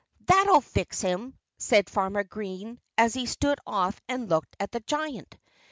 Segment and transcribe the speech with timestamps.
[0.21, 5.37] "That'll fix him!" said Farmer Green, as he stood off and looked at the giant.